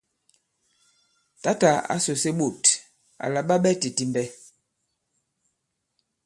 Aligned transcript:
Tǎtà 1.43 1.69
ǎ 1.93 1.95
sùse 2.03 2.29
ɓôt 2.37 2.61
àla 3.23 3.39
ɓa 3.47 3.55
ɓɛ 3.63 3.71
titimbɛ. 3.81 4.23